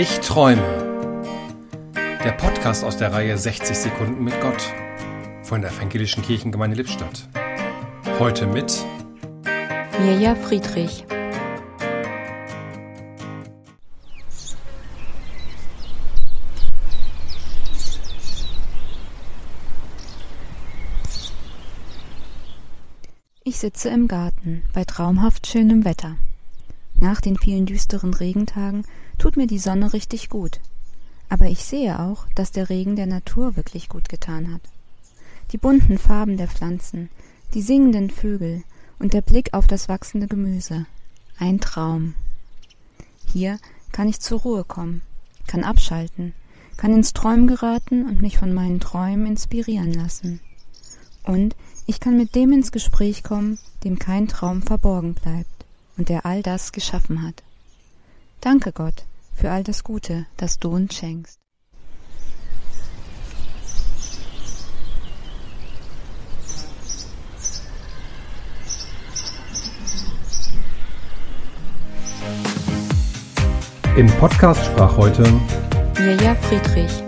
Ich 0.00 0.20
träume. 0.20 0.62
Der 2.24 2.32
Podcast 2.32 2.84
aus 2.84 2.96
der 2.96 3.12
Reihe 3.12 3.36
60 3.36 3.76
Sekunden 3.76 4.24
mit 4.24 4.32
Gott 4.40 4.72
von 5.42 5.60
der 5.60 5.72
Evangelischen 5.72 6.22
Kirchengemeinde 6.22 6.74
Lippstadt. 6.74 7.28
Heute 8.18 8.46
mit 8.46 8.82
Mirja 10.00 10.36
Friedrich. 10.36 11.04
Ich 23.44 23.58
sitze 23.58 23.90
im 23.90 24.08
Garten 24.08 24.62
bei 24.72 24.84
traumhaft 24.84 25.46
schönem 25.46 25.84
Wetter. 25.84 26.16
Nach 27.00 27.22
den 27.22 27.38
vielen 27.38 27.64
düsteren 27.64 28.12
Regentagen 28.12 28.84
tut 29.16 29.38
mir 29.38 29.46
die 29.46 29.58
Sonne 29.58 29.94
richtig 29.94 30.28
gut. 30.28 30.60
Aber 31.30 31.46
ich 31.46 31.64
sehe 31.64 31.98
auch, 31.98 32.26
dass 32.34 32.52
der 32.52 32.68
Regen 32.68 32.94
der 32.94 33.06
Natur 33.06 33.56
wirklich 33.56 33.88
gut 33.88 34.10
getan 34.10 34.52
hat. 34.52 34.60
Die 35.52 35.58
bunten 35.58 35.96
Farben 35.96 36.36
der 36.36 36.48
Pflanzen, 36.48 37.08
die 37.54 37.62
singenden 37.62 38.10
Vögel 38.10 38.62
und 38.98 39.14
der 39.14 39.22
Blick 39.22 39.54
auf 39.54 39.66
das 39.66 39.88
wachsende 39.88 40.26
Gemüse. 40.26 40.86
Ein 41.38 41.58
Traum. 41.58 42.14
Hier 43.32 43.58
kann 43.92 44.08
ich 44.08 44.20
zur 44.20 44.40
Ruhe 44.40 44.64
kommen, 44.64 45.00
kann 45.46 45.64
abschalten, 45.64 46.34
kann 46.76 46.92
ins 46.92 47.14
Träumen 47.14 47.46
geraten 47.46 48.06
und 48.06 48.20
mich 48.20 48.36
von 48.36 48.52
meinen 48.52 48.78
Träumen 48.78 49.26
inspirieren 49.26 49.94
lassen. 49.94 50.40
Und 51.24 51.56
ich 51.86 51.98
kann 51.98 52.18
mit 52.18 52.34
dem 52.34 52.52
ins 52.52 52.72
Gespräch 52.72 53.22
kommen, 53.22 53.58
dem 53.84 53.98
kein 53.98 54.28
Traum 54.28 54.62
verborgen 54.62 55.14
bleibt 55.14 55.60
und 56.00 56.08
der 56.08 56.24
all 56.24 56.42
das 56.42 56.72
geschaffen 56.72 57.22
hat. 57.22 57.42
Danke 58.40 58.72
Gott 58.72 59.04
für 59.34 59.50
all 59.50 59.62
das 59.62 59.84
Gute, 59.84 60.24
das 60.38 60.58
du 60.58 60.70
uns 60.70 60.94
schenkst. 60.94 61.38
Im 73.98 74.06
Podcast 74.18 74.64
sprach 74.64 74.96
heute 74.96 75.22
Mirja 75.98 76.34
Friedrich. 76.36 77.04